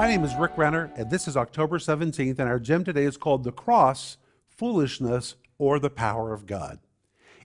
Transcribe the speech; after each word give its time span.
My 0.00 0.08
name 0.08 0.24
is 0.24 0.34
Rick 0.34 0.56
Renner, 0.56 0.90
and 0.96 1.10
this 1.10 1.28
is 1.28 1.36
October 1.36 1.76
17th, 1.76 2.38
and 2.38 2.48
our 2.48 2.58
gem 2.58 2.84
today 2.84 3.04
is 3.04 3.18
called 3.18 3.44
The 3.44 3.52
Cross, 3.52 4.16
Foolishness, 4.48 5.34
or 5.58 5.78
the 5.78 5.90
Power 5.90 6.32
of 6.32 6.46
God. 6.46 6.78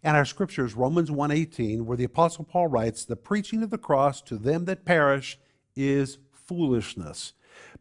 And 0.01 0.15
our 0.15 0.23
scripture 0.23 0.63
is 0.63 0.73
Romans 0.73 1.11
1:18, 1.11 1.85
where 1.85 1.97
the 1.97 2.05
Apostle 2.05 2.45
Paul 2.45 2.67
writes, 2.67 3.03
The 3.03 3.17
preaching 3.17 3.61
of 3.61 3.71
the 3.71 3.77
cross 3.77 4.21
to 4.21 4.37
them 4.37 4.63
that 4.65 4.85
perish 4.85 5.37
is 5.75 6.17
foolishness. 6.31 7.33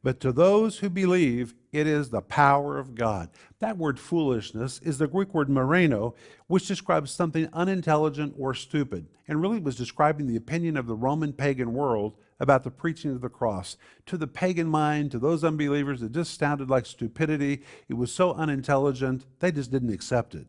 But 0.04 0.20
to 0.20 0.32
those 0.32 0.78
who 0.78 0.90
believe, 0.90 1.54
it 1.72 1.86
is 1.86 2.10
the 2.10 2.20
power 2.20 2.78
of 2.78 2.94
God. 2.94 3.30
That 3.60 3.78
word 3.78 3.98
foolishness 3.98 4.78
is 4.82 4.98
the 4.98 5.08
Greek 5.08 5.32
word 5.32 5.48
moraino, 5.48 6.14
which 6.46 6.68
describes 6.68 7.10
something 7.10 7.48
unintelligent 7.54 8.34
or 8.38 8.52
stupid, 8.52 9.06
and 9.26 9.40
really 9.40 9.60
was 9.60 9.76
describing 9.76 10.26
the 10.26 10.36
opinion 10.36 10.76
of 10.76 10.86
the 10.86 10.94
Roman 10.94 11.32
pagan 11.32 11.72
world 11.72 12.18
about 12.38 12.64
the 12.64 12.70
preaching 12.70 13.12
of 13.12 13.22
the 13.22 13.30
cross. 13.30 13.78
To 14.04 14.18
the 14.18 14.26
pagan 14.26 14.66
mind, 14.66 15.10
to 15.12 15.18
those 15.18 15.42
unbelievers, 15.42 16.02
it 16.02 16.12
just 16.12 16.38
sounded 16.38 16.68
like 16.68 16.84
stupidity. 16.84 17.62
It 17.88 17.94
was 17.94 18.12
so 18.12 18.34
unintelligent, 18.34 19.24
they 19.40 19.52
just 19.52 19.70
didn't 19.70 19.94
accept 19.94 20.34
it. 20.34 20.46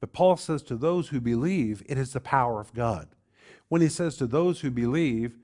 But 0.00 0.14
Paul 0.14 0.38
says 0.38 0.62
to 0.62 0.74
those 0.74 1.08
who 1.08 1.20
believe, 1.20 1.82
it 1.86 1.98
is 1.98 2.14
the 2.14 2.20
power 2.20 2.60
of 2.60 2.72
God. 2.72 3.08
When 3.68 3.82
he 3.82 3.90
says 3.90 4.16
to 4.16 4.26
those 4.26 4.60
who 4.62 4.70
believe, 4.70 5.36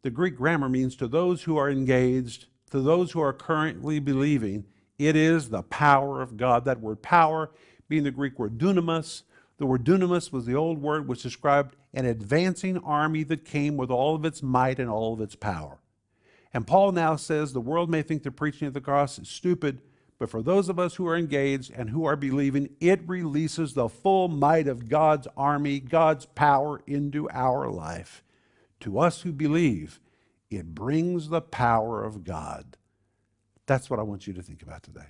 the 0.00 0.10
Greek 0.10 0.36
grammar 0.36 0.70
means 0.70 0.96
to 0.96 1.06
those 1.06 1.42
who 1.42 1.58
are 1.58 1.70
engaged, 1.70 2.46
to 2.74 2.80
those 2.80 3.12
who 3.12 3.20
are 3.20 3.32
currently 3.32 4.00
believing, 4.00 4.64
it 4.98 5.14
is 5.14 5.48
the 5.48 5.62
power 5.62 6.20
of 6.20 6.36
God. 6.36 6.64
That 6.64 6.80
word 6.80 7.02
power 7.02 7.52
being 7.88 8.02
the 8.02 8.10
Greek 8.10 8.36
word 8.36 8.58
dunamis. 8.58 9.22
The 9.58 9.66
word 9.66 9.84
dunamis 9.84 10.32
was 10.32 10.44
the 10.44 10.56
old 10.56 10.82
word 10.82 11.06
which 11.06 11.22
described 11.22 11.76
an 11.92 12.04
advancing 12.04 12.78
army 12.78 13.22
that 13.22 13.44
came 13.44 13.76
with 13.76 13.92
all 13.92 14.16
of 14.16 14.24
its 14.24 14.42
might 14.42 14.80
and 14.80 14.90
all 14.90 15.14
of 15.14 15.20
its 15.20 15.36
power. 15.36 15.78
And 16.52 16.66
Paul 16.66 16.90
now 16.90 17.14
says 17.14 17.52
the 17.52 17.60
world 17.60 17.90
may 17.90 18.02
think 18.02 18.24
the 18.24 18.32
preaching 18.32 18.66
of 18.66 18.74
the 18.74 18.80
cross 18.80 19.20
is 19.20 19.28
stupid, 19.28 19.80
but 20.18 20.28
for 20.28 20.42
those 20.42 20.68
of 20.68 20.80
us 20.80 20.96
who 20.96 21.06
are 21.06 21.16
engaged 21.16 21.70
and 21.76 21.90
who 21.90 22.04
are 22.04 22.16
believing, 22.16 22.70
it 22.80 23.02
releases 23.06 23.74
the 23.74 23.88
full 23.88 24.26
might 24.26 24.66
of 24.66 24.88
God's 24.88 25.28
army, 25.36 25.78
God's 25.78 26.26
power 26.26 26.82
into 26.88 27.30
our 27.30 27.70
life. 27.70 28.24
To 28.80 28.98
us 28.98 29.22
who 29.22 29.30
believe, 29.30 30.00
it 30.56 30.74
brings 30.74 31.28
the 31.28 31.40
power 31.40 32.04
of 32.04 32.24
God. 32.24 32.76
That's 33.66 33.90
what 33.90 33.98
I 33.98 34.02
want 34.02 34.26
you 34.26 34.34
to 34.34 34.42
think 34.42 34.62
about 34.62 34.82
today. 34.82 35.08